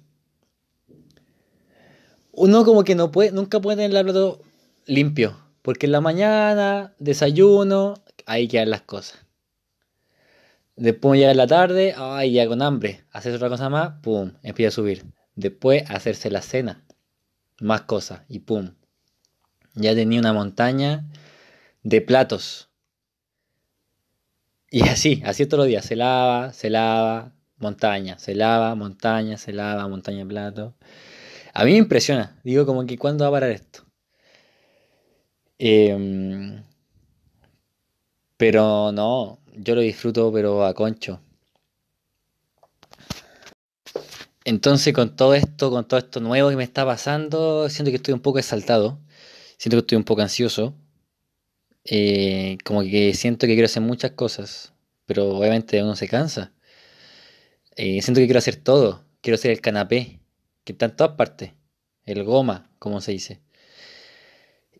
uno 2.36 2.64
como 2.64 2.84
que 2.84 2.94
no 2.94 3.10
puede, 3.10 3.32
nunca 3.32 3.60
puede 3.60 3.78
tener 3.78 3.96
el 3.96 4.04
plato 4.04 4.40
limpio. 4.84 5.36
Porque 5.62 5.86
en 5.86 5.92
la 5.92 6.00
mañana, 6.00 6.94
desayuno, 6.98 7.94
ahí 8.26 8.46
quedan 8.46 8.70
las 8.70 8.82
cosas. 8.82 9.26
Después 10.76 11.18
llega 11.18 11.34
la 11.34 11.46
tarde, 11.46 11.94
ay, 11.96 12.32
ya 12.32 12.46
con 12.46 12.62
hambre. 12.62 13.04
Haces 13.10 13.34
otra 13.34 13.48
cosa 13.48 13.70
más, 13.70 14.00
pum, 14.02 14.32
empieza 14.42 14.68
a 14.68 14.76
subir. 14.76 15.06
Después 15.34 15.90
hacerse 15.90 16.30
la 16.30 16.42
cena. 16.42 16.84
Más 17.58 17.82
cosas, 17.82 18.20
y 18.28 18.40
pum. 18.40 18.74
Ya 19.74 19.94
tenía 19.94 20.20
una 20.20 20.34
montaña 20.34 21.06
de 21.82 22.02
platos. 22.02 22.68
Y 24.70 24.82
así, 24.88 25.22
así 25.24 25.46
todos 25.46 25.62
los 25.62 25.68
días. 25.68 25.86
Se 25.86 25.96
lava, 25.96 26.52
se 26.52 26.68
lava, 26.68 27.32
montaña, 27.56 28.18
se 28.18 28.34
lava, 28.34 28.74
montaña, 28.74 29.38
se 29.38 29.52
lava, 29.52 29.88
montaña 29.88 30.18
de 30.18 30.26
platos. 30.26 30.74
A 31.58 31.64
mí 31.64 31.72
me 31.72 31.78
impresiona. 31.78 32.38
Digo, 32.44 32.66
como 32.66 32.84
que 32.84 32.98
¿cuándo 32.98 33.25
va 33.25 33.28
a 33.28 33.32
parar 33.32 33.50
esto? 33.50 33.82
Em, 35.58 36.62
pero 38.36 38.92
no, 38.92 39.38
yo 39.54 39.75
lo 39.75 39.80
disfruto, 39.80 40.30
pero 40.32 40.66
a 40.66 40.75
concho. 40.75 41.20
Entonces, 44.44 44.92
con 44.92 45.16
todo 45.16 45.34
esto, 45.34 45.70
con 45.70 45.88
todo 45.88 45.98
esto 45.98 46.20
nuevo 46.20 46.50
que 46.50 46.56
me 46.56 46.64
está 46.64 46.84
pasando, 46.84 47.68
siento 47.70 47.90
que 47.90 47.96
estoy 47.96 48.12
un 48.12 48.20
poco 48.20 48.38
exaltado. 48.38 49.00
Siento 49.56 49.76
que 49.76 49.80
estoy 49.80 49.96
un 49.96 50.04
poco 50.04 50.20
ansioso. 50.22 50.75
Eh, 51.84 52.58
como 52.64 52.82
que 52.82 53.14
siento 53.14 53.46
que 53.46 53.54
quiero 53.54 53.66
hacer 53.66 53.82
muchas 53.82 54.10
cosas, 54.12 54.75
pero 55.06 55.30
obviamente 55.30 55.82
uno 55.82 55.96
se 55.96 56.08
cansa. 56.08 56.52
Eh, 57.76 58.02
siento 58.02 58.20
que 58.20 58.26
quiero 58.26 58.38
hacer 58.40 58.56
todo. 58.56 59.04
Quiero 59.22 59.36
hacer 59.36 59.52
el 59.52 59.60
canapé 59.62 60.20
que 60.66 60.73
está 60.73 60.87
en 60.87 60.96
todas 60.96 61.16
partes. 61.16 61.52
El 62.04 62.25
goma, 62.25 62.70
como 62.78 63.00
se 63.00 63.12
dice. 63.12 63.40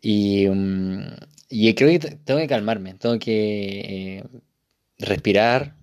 Y, 0.01 0.47
mm, 0.47 1.01
y 1.49 1.73
creo 1.75 1.89
que 1.89 1.99
tengo 2.25 2.39
que 2.39 2.47
calmarme, 2.47 2.93
tengo 2.95 3.17
que 3.19 4.19
eh, 4.19 4.23
respirar, 4.99 5.75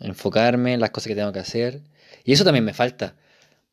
enfocarme 0.00 0.74
en 0.74 0.80
las 0.80 0.90
cosas 0.90 1.08
que 1.08 1.14
tengo 1.14 1.32
que 1.32 1.38
hacer. 1.38 1.82
Y 2.24 2.32
eso 2.32 2.44
también 2.44 2.64
me 2.64 2.74
falta. 2.74 3.16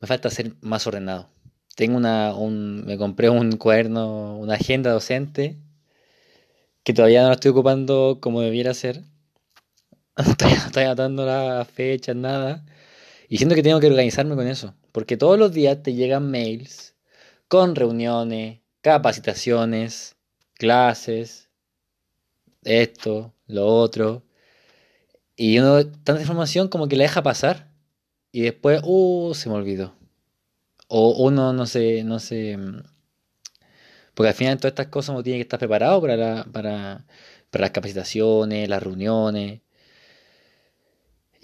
Me 0.02 0.08
falta 0.08 0.30
ser 0.30 0.54
más 0.62 0.86
ordenado. 0.88 1.30
Tengo 1.76 1.98
una, 1.98 2.36
un, 2.36 2.86
me 2.86 2.98
compré 2.98 3.30
un 3.30 3.58
cuaderno, 3.58 4.38
una 4.38 4.56
agenda 4.56 4.92
docente, 4.92 5.58
que 6.84 6.94
todavía 6.94 7.22
no 7.24 7.30
la 7.30 7.36
estoy 7.36 7.52
ocupando 7.52 8.20
como 8.22 8.42
debiera 8.42 8.74
ser. 8.74 9.04
estoy, 10.18 10.52
estoy 10.54 10.84
anotando 10.84 11.26
las 11.26 11.68
fechas, 11.70 12.16
nada. 12.16 12.66
Y 13.30 13.38
siento 13.38 13.56
que 13.56 13.64
tengo 13.64 13.80
que 13.80 13.88
organizarme 13.88 14.36
con 14.36 14.48
eso. 14.48 14.74
Porque 14.98 15.16
todos 15.16 15.38
los 15.38 15.54
días 15.54 15.84
te 15.84 15.94
llegan 15.94 16.32
mails 16.32 16.96
con 17.48 17.76
reuniones, 17.76 18.62
capacitaciones, 18.82 20.16
clases, 20.56 21.52
esto, 22.64 23.32
lo 23.46 23.68
otro. 23.68 24.24
Y 25.36 25.60
uno, 25.60 25.86
tanta 25.86 26.20
información 26.22 26.68
como 26.68 26.88
que 26.88 26.96
la 26.96 27.04
deja 27.04 27.22
pasar. 27.22 27.70
Y 28.32 28.42
después, 28.42 28.82
uh, 28.84 29.36
se 29.36 29.50
me 29.50 29.56
olvidó. 29.58 29.94
O 30.88 31.12
uno 31.24 31.54
no 31.54 31.68
se, 31.68 32.04
no 32.04 32.18
se. 32.18 32.58
Porque 34.16 34.30
al 34.30 34.34
final 34.34 34.58
todas 34.58 34.72
estas 34.72 34.88
cosas 34.88 35.12
uno 35.12 35.22
tiene 35.22 35.38
que 35.38 35.44
estar 35.44 35.60
preparado 35.60 36.02
para, 36.02 36.44
para, 36.46 37.06
para 37.52 37.62
las 37.66 37.72
capacitaciones, 37.72 38.68
las 38.68 38.82
reuniones. 38.82 39.62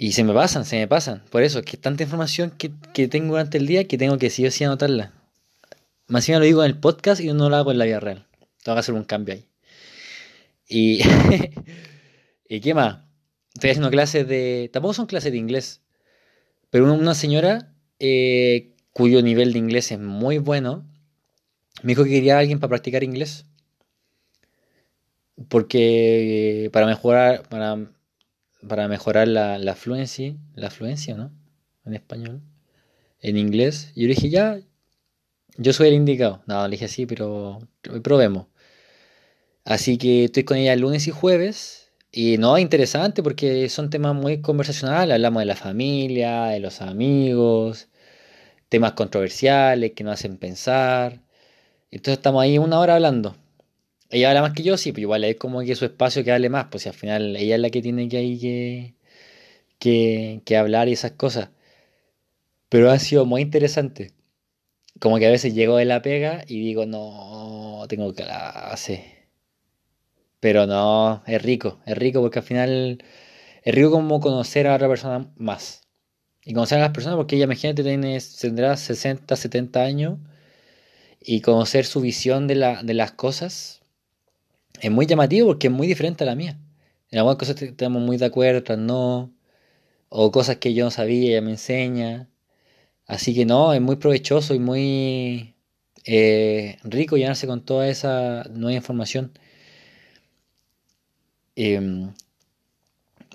Y 0.04 0.12
se 0.12 0.26
me 0.26 0.34
pasan, 0.34 0.66
se 0.66 0.76
me 0.76 0.86
pasan. 0.86 1.24
Por 1.30 1.44
eso, 1.44 1.62
que 1.62 1.78
tanta 1.78 2.04
información 2.04 2.52
que, 2.52 3.08
tengo 3.08 3.36
durante 3.36 3.58
el 3.58 3.66
día 3.66 3.88
que 3.88 3.98
tengo 3.98 4.18
que 4.18 4.30
sí 4.30 4.46
o 4.46 4.52
sí 4.52 4.66
anotarla. 4.66 5.14
Más 6.08 6.28
bien 6.28 6.40
lo 6.40 6.46
digo 6.46 6.62
en 6.62 6.72
el 6.72 6.78
podcast 6.78 7.22
y 7.22 7.32
no 7.32 7.50
lo 7.50 7.56
hago 7.56 7.72
en 7.72 7.78
la 7.78 7.86
vida 7.86 8.02
real. 8.02 8.28
Tengo 8.62 8.76
que 8.76 8.80
hacer 8.82 8.96
un 8.96 9.06
cambio 9.06 9.36
ahí. 9.36 9.46
Y, 10.68 11.00
¿Y 12.50 12.60
qué 12.60 12.74
más? 12.74 12.98
Estoy 13.54 13.70
haciendo 13.70 13.90
clases 13.92 14.28
de... 14.28 14.70
Tampoco 14.74 14.94
son 14.94 15.06
clases 15.06 15.32
de 15.32 15.38
inglés. 15.38 15.80
Pero 16.70 16.94
una 16.94 17.16
señora 17.16 17.74
eh, 18.00 18.74
cuyo 18.92 19.22
nivel 19.22 19.54
de 19.54 19.60
inglés 19.60 19.90
es 19.94 20.00
muy 20.00 20.38
bueno, 20.38 20.86
me 21.82 21.92
dijo 21.92 22.04
que 22.04 22.10
quería 22.10 22.36
a 22.36 22.40
alguien 22.40 22.60
para 22.60 22.72
practicar 22.72 23.06
inglés. 23.06 23.46
Porque 25.48 26.70
para 26.74 26.88
mejorar, 26.88 27.48
para 27.48 27.93
para 28.68 28.88
mejorar 28.88 29.28
la, 29.28 29.76
fluency, 29.76 30.38
la 30.56 30.70
fluencia, 30.70 31.16
¿no? 31.16 31.32
En 31.86 31.94
español. 31.94 32.42
En 33.20 33.38
inglés. 33.38 33.92
Y 33.96 34.04
yo 34.04 34.08
dije, 34.10 34.30
ya, 34.30 34.60
yo 35.58 35.74
soy 35.74 35.90
el 35.90 35.94
indicado. 35.96 36.44
No, 36.48 36.68
le 36.68 36.72
dije 36.72 36.86
así, 36.86 37.06
pero 37.06 37.60
probemos. 38.04 38.48
Así 39.66 39.98
que 39.98 40.26
estoy 40.26 40.44
con 40.44 40.58
ella 40.58 40.76
lunes 40.76 41.08
y 41.08 41.12
jueves. 41.12 41.92
Y 42.12 42.38
no, 42.38 42.58
interesante 42.60 43.24
porque 43.24 43.70
son 43.70 43.90
temas 43.90 44.16
muy 44.16 44.42
conversacionales. 44.42 45.16
Hablamos 45.16 45.42
de 45.42 45.46
la 45.46 45.56
familia, 45.56 46.46
de 46.48 46.60
los 46.60 46.82
amigos, 46.82 47.90
temas 48.70 48.94
controversiales 48.94 49.94
que 49.94 50.04
nos 50.04 50.16
hacen 50.16 50.38
pensar. 50.38 51.22
Entonces 51.92 52.18
estamos 52.20 52.44
ahí 52.44 52.58
una 52.58 52.80
hora 52.80 52.96
hablando. 52.96 53.36
Ella 54.14 54.30
habla 54.30 54.42
más 54.44 54.54
que 54.54 54.62
yo, 54.64 54.78
sí, 54.78 54.92
pero 54.92 55.02
igual 55.04 55.24
es 55.24 55.38
como 55.38 55.62
que 55.62 55.76
su 55.76 55.86
espacio 55.86 56.24
que 56.24 56.32
hable 56.32 56.48
más, 56.50 56.68
pues 56.70 56.86
al 56.88 56.94
final 56.94 57.36
ella 57.36 57.56
es 57.56 57.62
la 57.62 57.72
que 57.72 57.82
tiene 57.82 58.08
que, 58.08 58.18
ahí 58.18 58.96
que, 59.80 60.42
que, 60.46 60.58
hablar 60.58 60.88
y 60.88 60.94
esas 60.94 61.14
cosas. 61.14 61.50
Pero 62.70 62.92
ha 62.92 63.00
sido 63.00 63.26
muy 63.26 63.42
interesante. 63.42 64.12
Como 65.00 65.18
que 65.20 65.28
a 65.28 65.32
veces 65.32 65.56
llego 65.56 65.78
de 65.78 65.86
la 65.86 66.02
pega 66.02 66.44
y 66.48 66.60
digo, 66.62 66.86
no, 66.86 67.86
tengo 67.90 68.14
clase. 68.14 69.28
Pero 70.40 70.68
no, 70.68 71.24
es 71.26 71.42
rico, 71.42 71.80
es 71.86 71.98
rico 71.98 72.22
porque 72.22 72.40
al 72.40 72.46
final 72.46 73.04
es 73.64 73.76
rico 73.76 73.92
como 73.92 74.20
conocer 74.20 74.68
a 74.68 74.76
otra 74.76 74.88
persona 74.90 75.32
más. 75.38 75.88
Y 76.46 76.54
conocer 76.54 76.80
a 76.80 76.82
las 76.82 76.92
personas 76.92 77.18
porque 77.18 77.36
ella, 77.38 77.46
imagínate, 77.46 77.84
tiene, 77.84 78.20
tendrá 78.42 78.78
60, 78.78 79.36
70 79.36 79.84
años 79.84 80.20
y 81.22 81.42
conocer 81.42 81.86
su 81.86 82.02
visión 82.02 82.48
de, 82.48 82.56
la, 82.56 82.84
de 82.84 82.94
las 82.94 83.12
cosas 83.14 83.83
es 84.82 84.92
muy 84.92 85.06
llamativo 85.06 85.48
porque 85.48 85.68
es 85.68 85.74
muy 85.74 85.88
diferente 85.88 86.24
a 86.24 86.28
la 86.28 86.36
mía. 86.36 86.60
En 87.12 87.20
algunas 87.20 87.38
cosas 87.38 87.62
estamos 87.62 88.02
muy 88.02 88.18
de 88.18 88.26
acuerdo, 88.26 88.60
otras 88.60 88.80
no. 88.80 89.34
O 90.10 90.32
cosas 90.32 90.58
que 90.58 90.74
yo 90.74 90.86
no 90.86 90.92
sabía, 90.92 91.32
ella 91.32 91.42
me 91.42 91.52
enseña. 91.52 92.30
Así 93.08 93.36
que 93.36 93.46
no, 93.46 93.74
es 93.74 93.82
muy 93.82 93.98
provechoso 93.98 94.56
y 94.56 94.60
muy 94.60 95.56
eh, 96.06 96.78
rico 96.84 97.18
llenarse 97.18 97.48
con 97.48 97.66
toda 97.66 97.88
esa 97.90 98.44
nueva 98.52 98.76
información. 98.76 99.32
Em, 101.56 102.14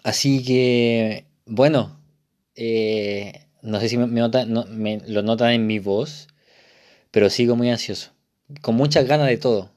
así 0.02 0.44
que, 0.44 1.26
bueno, 1.46 2.00
eh, 2.56 3.46
no 3.62 3.80
sé 3.80 3.88
si 3.88 3.96
me, 3.96 5.00
lo 5.06 5.22
notan 5.22 5.52
en 5.52 5.66
mi 5.66 5.78
voz, 5.78 6.28
pero 7.10 7.30
sigo 7.30 7.56
muy 7.56 7.70
ansioso, 7.70 8.12
con 8.62 8.76
muchas 8.76 9.06
ganas 9.06 9.28
de 9.28 9.38
todo. 9.38 9.70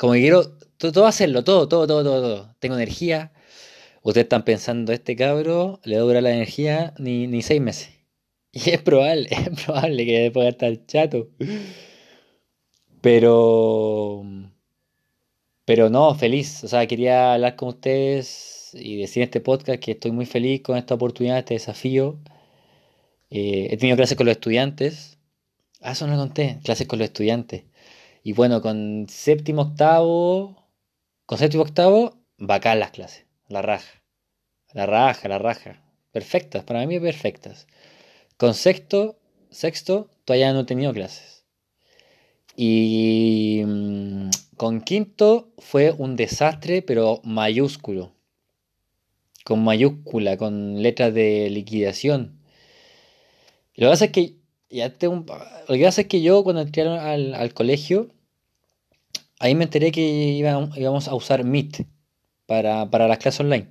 Como 0.00 0.14
que 0.14 0.20
quiero 0.20 0.56
todo, 0.78 1.06
hacerlo, 1.06 1.44
todo, 1.44 1.68
todo, 1.68 1.86
todo, 1.86 2.02
todo, 2.02 2.22
todo. 2.22 2.56
Tengo 2.58 2.74
energía. 2.76 3.32
Ustedes 4.02 4.24
están 4.24 4.44
pensando, 4.46 4.92
este 4.94 5.14
cabro 5.14 5.78
le 5.84 5.96
dura 5.98 6.22
la 6.22 6.30
energía 6.32 6.94
ni, 6.98 7.26
ni 7.26 7.42
seis 7.42 7.60
meses. 7.60 7.90
Y 8.52 8.70
es 8.70 8.80
probable, 8.82 9.28
es 9.30 9.50
probable 9.64 10.06
que 10.06 10.20
después 10.20 10.48
estar 10.48 10.86
chato. 10.86 11.28
Pero. 13.02 14.24
Pero 15.66 15.90
no, 15.90 16.14
feliz. 16.14 16.64
O 16.64 16.68
sea, 16.68 16.86
quería 16.86 17.34
hablar 17.34 17.56
con 17.56 17.68
ustedes 17.68 18.70
y 18.74 18.96
decir 19.00 19.22
en 19.22 19.24
este 19.28 19.40
podcast 19.40 19.80
que 19.82 19.92
estoy 19.92 20.12
muy 20.12 20.26
feliz 20.26 20.62
con 20.62 20.78
esta 20.78 20.94
oportunidad, 20.94 21.38
este 21.38 21.54
desafío. 21.54 22.18
Eh, 23.30 23.68
he 23.70 23.76
tenido 23.76 23.96
clases 23.96 24.16
con 24.16 24.26
los 24.26 24.32
estudiantes. 24.36 25.18
Ah, 25.82 25.92
eso 25.92 26.06
no 26.06 26.14
lo 26.14 26.20
conté. 26.20 26.58
Clases 26.64 26.86
con 26.86 26.98
los 26.98 27.06
estudiantes. 27.08 27.64
Y 28.22 28.32
bueno, 28.32 28.60
con 28.60 29.06
séptimo, 29.08 29.62
octavo. 29.62 30.68
Con 31.26 31.38
séptimo, 31.38 31.62
octavo, 31.62 32.18
bacán 32.36 32.80
las 32.80 32.90
clases. 32.90 33.26
La 33.48 33.62
raja. 33.62 34.02
La 34.72 34.86
raja, 34.86 35.28
la 35.28 35.38
raja. 35.38 35.82
Perfectas, 36.12 36.64
para 36.64 36.86
mí 36.86 36.98
perfectas. 37.00 37.66
Con 38.36 38.54
sexto, 38.54 39.18
sexto, 39.50 40.10
todavía 40.24 40.52
no 40.52 40.60
he 40.60 40.64
tenido 40.64 40.92
clases. 40.92 41.44
Y 42.56 43.62
mm, 43.64 44.30
con 44.56 44.80
quinto 44.80 45.52
fue 45.58 45.92
un 45.92 46.16
desastre, 46.16 46.82
pero 46.82 47.20
mayúsculo. 47.24 48.12
Con 49.44 49.64
mayúscula, 49.64 50.36
con 50.36 50.82
letras 50.82 51.14
de 51.14 51.48
liquidación. 51.50 52.40
Lo 53.74 53.86
que 53.86 53.90
pasa 53.90 54.04
es 54.06 54.12
que, 54.12 54.39
ya 54.70 54.94
lo 55.00 55.74
que 55.74 55.84
pasa 55.84 56.00
es 56.02 56.06
que 56.06 56.22
yo 56.22 56.44
cuando 56.44 56.62
entré 56.62 56.82
al, 56.82 57.54
colegio, 57.54 58.08
ahí 59.38 59.54
me 59.54 59.64
enteré 59.64 59.92
que 59.92 60.00
íbamos 60.00 61.08
a 61.08 61.14
usar 61.14 61.44
Meet 61.44 61.86
para, 62.46 62.90
para 62.90 63.08
las 63.08 63.18
clases 63.18 63.40
online. 63.40 63.68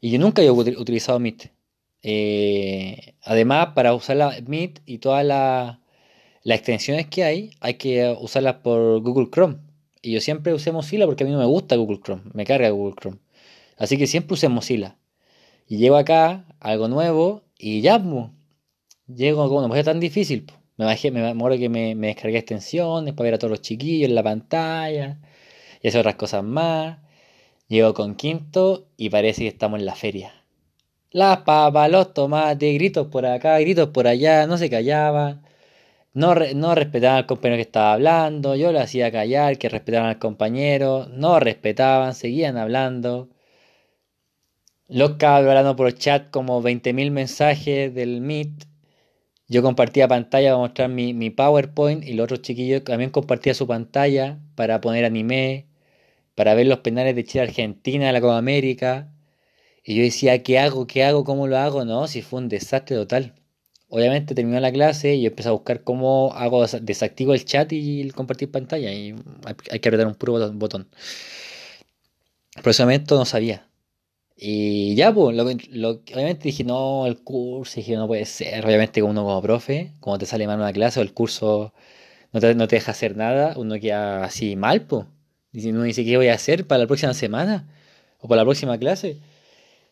Y 0.00 0.10
yo 0.10 0.18
nunca 0.18 0.42
había 0.42 0.52
utilizado 0.52 1.18
Meet. 1.18 1.50
Eh, 2.02 3.14
además, 3.22 3.68
para 3.74 3.94
usar 3.94 4.16
la 4.16 4.36
Meet 4.46 4.80
y 4.86 4.98
todas 4.98 5.24
las 5.24 5.78
extensiones 6.44 7.06
que 7.06 7.24
hay, 7.24 7.50
hay 7.60 7.74
que 7.74 8.16
usarlas 8.20 8.56
por 8.56 9.00
Google 9.02 9.28
Chrome. 9.30 9.58
Y 10.02 10.12
yo 10.12 10.20
siempre 10.20 10.54
usé 10.54 10.72
Mozilla 10.72 11.06
porque 11.06 11.24
a 11.24 11.26
mí 11.26 11.32
no 11.32 11.38
me 11.38 11.44
gusta 11.44 11.76
Google 11.76 12.00
Chrome, 12.02 12.22
me 12.32 12.44
carga 12.44 12.70
Google 12.70 12.94
Chrome. 12.98 13.18
Así 13.76 13.98
que 13.98 14.06
siempre 14.06 14.34
usé 14.34 14.48
Mozilla. 14.48 14.96
Y 15.68 15.78
llego 15.78 15.96
acá, 15.96 16.46
algo 16.60 16.88
nuevo, 16.88 17.42
y 17.58 17.82
ya, 17.82 18.02
llego 19.16 19.48
como 19.48 19.66
no 19.68 19.74
es 19.74 19.84
tan 19.84 20.00
difícil. 20.00 20.46
Me 20.76 20.84
bajé, 20.86 21.10
me 21.10 21.26
acuerdo 21.28 21.58
que 21.58 21.68
me, 21.68 21.94
me, 21.94 22.08
descargué 22.08 22.38
extensiones 22.38 23.14
para 23.14 23.24
ver 23.24 23.34
a 23.34 23.38
todos 23.38 23.50
los 23.50 23.60
chiquillos 23.60 24.08
en 24.08 24.14
la 24.14 24.22
pantalla 24.22 25.18
y 25.82 25.88
hacer 25.88 26.00
otras 26.00 26.16
cosas 26.16 26.44
más. 26.44 26.98
Llego 27.68 27.94
con 27.94 28.16
quinto 28.16 28.88
y 28.96 29.10
parece 29.10 29.42
que 29.42 29.48
estamos 29.48 29.78
en 29.80 29.86
la 29.86 29.94
feria. 29.94 30.32
Las 31.12 31.38
papas, 31.38 31.90
los 31.90 32.14
tomates, 32.14 32.74
gritos 32.74 33.08
por 33.08 33.26
acá, 33.26 33.58
gritos 33.58 33.88
por 33.90 34.06
allá, 34.06 34.46
no 34.46 34.58
se 34.58 34.70
callaban. 34.70 35.42
No, 36.12 36.34
no 36.34 36.74
respetaban 36.74 37.18
al 37.18 37.26
compañero 37.26 37.56
que 37.58 37.62
estaba 37.62 37.92
hablando, 37.94 38.56
yo 38.56 38.72
lo 38.72 38.80
hacía 38.80 39.12
callar, 39.12 39.58
que 39.58 39.68
respetaban 39.68 40.08
al 40.08 40.18
compañero, 40.18 41.06
no 41.12 41.40
respetaban, 41.40 42.14
seguían 42.14 42.56
hablando. 42.56 43.28
Los 44.88 45.12
cabros 45.16 45.48
hablando 45.48 45.76
por 45.76 45.94
chat 45.94 46.30
como 46.30 46.62
20.000 46.62 47.10
mensajes 47.12 47.94
del 47.94 48.20
Meet. 48.20 48.69
Yo 49.50 49.62
compartía 49.62 50.06
pantalla 50.06 50.50
para 50.50 50.58
mostrar 50.58 50.88
mi, 50.90 51.30
PowerPoint 51.30 52.04
y 52.04 52.12
los 52.14 52.24
otros 52.24 52.42
chiquillos 52.42 52.84
también 52.84 53.10
compartían 53.10 53.56
su 53.56 53.66
pantalla 53.66 54.38
para 54.54 54.80
poner 54.80 55.04
anime, 55.04 55.66
para 56.36 56.54
ver 56.54 56.68
los 56.68 56.80
penales 56.80 57.16
de 57.16 57.24
Chile-Argentina 57.24 58.12
la 58.12 58.20
Copa 58.20 58.38
América. 58.38 59.12
Y 59.84 59.96
yo 59.96 60.02
decía, 60.04 60.42
¿qué 60.44 60.60
hago? 60.60 60.86
¿Qué 60.86 61.04
hago? 61.04 61.24
¿Cómo 61.24 61.48
lo 61.48 61.58
hago? 61.58 61.84
No, 61.84 62.06
si 62.06 62.22
fue 62.22 62.40
un 62.40 62.48
desastre 62.48 62.96
total. 62.96 63.34
Obviamente 63.88 64.34
terminó 64.36 64.60
la 64.60 64.72
clase 64.72 65.14
y 65.16 65.22
yo 65.22 65.30
empecé 65.30 65.48
a 65.48 65.52
buscar 65.52 65.82
cómo 65.84 66.32
hago 66.34 66.64
desactivo 66.66 67.34
el 67.34 67.44
chat 67.44 67.72
y 67.72 68.02
el 68.02 68.14
compartir 68.14 68.52
pantalla. 68.52 68.92
Y 68.92 69.16
hay 69.70 69.80
que 69.80 69.88
apretar 69.88 70.06
un 70.06 70.14
puro 70.14 70.52
botón. 70.52 70.88
Por 72.62 72.70
ese 72.70 72.84
momento 72.84 73.16
no 73.16 73.24
sabía. 73.24 73.69
Y 74.42 74.94
ya, 74.94 75.12
pues, 75.12 75.36
lo, 75.36 75.44
obviamente 75.44 76.44
dije, 76.44 76.64
no, 76.64 77.06
el 77.06 77.18
curso, 77.22 77.74
dije, 77.76 77.94
no 77.96 78.06
puede 78.06 78.24
ser. 78.24 78.64
Obviamente, 78.64 79.02
uno 79.02 79.22
como 79.22 79.42
profe, 79.42 79.92
como 80.00 80.18
te 80.18 80.24
sale 80.24 80.46
mal 80.46 80.58
una 80.58 80.72
clase 80.72 80.98
o 81.00 81.02
el 81.02 81.12
curso 81.12 81.74
no 82.32 82.40
te, 82.40 82.54
no 82.54 82.66
te 82.68 82.76
deja 82.76 82.92
hacer 82.92 83.16
nada, 83.16 83.54
uno 83.58 83.78
queda 83.78 84.24
así 84.24 84.56
mal, 84.56 84.86
pues. 84.86 85.06
Uno 85.52 85.82
dice, 85.82 86.04
¿qué 86.06 86.16
voy 86.16 86.28
a 86.28 86.34
hacer 86.34 86.66
para 86.66 86.80
la 86.80 86.86
próxima 86.86 87.12
semana? 87.14 87.68
O 88.20 88.28
para 88.28 88.42
la 88.42 88.46
próxima 88.46 88.78
clase. 88.78 89.18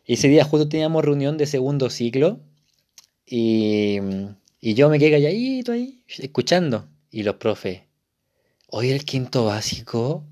Y 0.05 0.13
ese 0.13 0.29
día 0.29 0.45
justo 0.45 0.67
teníamos 0.69 1.05
reunión 1.05 1.37
de 1.37 1.45
segundo 1.45 1.89
ciclo 1.91 2.39
y, 3.27 3.99
yo 4.61 4.89
me 4.89 4.99
quedé 4.99 5.11
calladito 5.11 5.73
ahí, 5.73 6.03
escuchando. 6.07 6.87
Y 7.11 7.23
los 7.23 7.35
profes, 7.35 7.81
hoy 8.67 8.89
el 8.89 9.05
quinto 9.05 9.45
básico, 9.45 10.23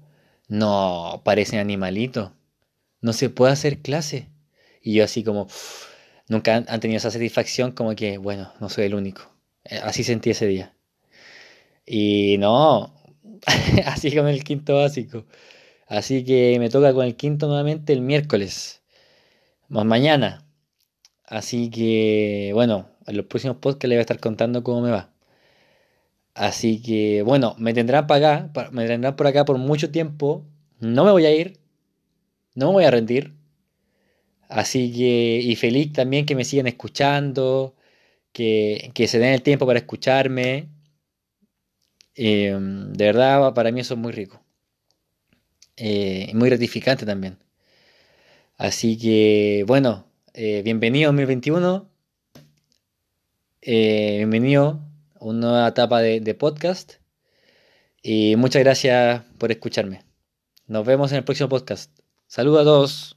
no, 0.48 1.22
parecen 1.24 1.60
animalitos, 1.60 2.32
no 3.02 3.14
se 3.14 3.30
puede 3.30 3.54
hacer 3.54 3.80
clase. 3.80 4.30
Y 4.82 4.94
yo 4.96 5.04
así 5.04 5.24
como, 5.24 5.48
nunca 6.30 6.56
han, 6.56 6.80
tenido 6.80 6.98
esa 6.98 7.12
satisfacción 7.12 7.72
como 7.72 7.96
que, 7.96 8.18
bueno, 8.18 8.54
no 8.60 8.70
soy 8.70 8.86
el 8.86 8.96
único. 8.96 9.34
Eh, 9.64 9.80
así 9.84 10.04
sentí 10.04 10.32
ese 10.32 10.48
día. 10.48 10.74
Y 11.86 12.38
no, 12.40 12.94
así 13.86 14.16
con 14.16 14.28
el 14.28 14.44
quinto 14.44 14.76
básico. 14.76 15.26
Así 15.88 16.24
que 16.26 16.58
me 16.60 16.70
toca 16.70 16.94
con 16.94 17.06
el 17.06 17.16
quinto 17.16 17.48
nuevamente 17.48 17.94
el 17.94 18.02
miércoles 18.02 18.82
más 19.70 19.86
mañana. 19.86 20.46
Así 21.26 21.70
que, 21.70 22.52
bueno, 22.54 22.90
en 23.06 23.18
los 23.18 23.26
próximos 23.28 23.58
podcasts 23.58 23.90
les 23.90 23.98
voy 23.98 24.00
a 24.00 24.02
estar 24.02 24.20
contando 24.20 24.64
cómo 24.64 24.82
me 24.82 24.92
va. 24.92 25.12
Así 26.34 26.82
que, 26.82 27.24
bueno, 27.24 27.56
me 27.58 27.74
tendrán 27.74 28.08
para 28.08 28.38
acá, 28.48 28.70
me 28.72 28.86
tendrán 28.88 29.16
por 29.16 29.28
acá 29.28 29.44
por 29.46 29.58
mucho 29.58 29.92
tiempo. 29.92 30.46
No 30.80 31.04
me 31.04 31.12
voy 31.12 31.26
a 31.26 31.34
ir, 31.36 31.60
no 32.58 32.70
me 32.70 32.74
voy 32.74 32.86
a 32.86 32.92
rendir. 32.92 33.34
Así 34.50 34.92
que, 34.92 35.40
y 35.44 35.56
feliz 35.56 35.94
también 35.94 36.26
que 36.26 36.36
me 36.36 36.46
sigan 36.46 36.68
escuchando, 36.68 37.76
que, 38.34 38.92
se 39.08 39.20
den 39.20 39.34
el 39.34 39.44
tiempo 39.44 39.68
para 39.68 39.80
escucharme. 39.80 40.70
Em, 42.16 42.94
de 42.94 43.06
verdad, 43.06 43.54
para 43.54 43.72
mí 43.72 43.82
eso 43.82 43.94
es 43.94 44.00
muy 44.00 44.12
rico. 44.12 44.44
Eh, 45.76 46.28
y 46.30 46.34
muy 46.36 46.50
gratificante 46.50 47.06
también. 47.06 47.38
Así 48.58 48.98
que, 48.98 49.64
bueno, 49.68 50.08
eh, 50.34 50.62
bienvenido 50.64 51.10
2021. 51.10 51.90
Eh, 53.62 54.16
bienvenido 54.18 54.82
a 55.20 55.26
una 55.26 55.40
nueva 55.40 55.68
etapa 55.68 56.02
de, 56.02 56.22
de 56.22 56.34
podcast. 56.34 56.96
Y 58.02 58.36
muchas 58.38 58.64
gracias 58.64 59.24
por 59.38 59.52
escucharme. 59.52 60.04
Nos 60.68 60.86
vemos 60.86 61.12
en 61.12 61.20
el 61.20 61.24
próximo 61.24 61.50
podcast. 61.50 62.07
Saludos 62.28 62.62
a 62.62 62.64
todos. 62.64 63.16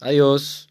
Adiós. 0.00 0.68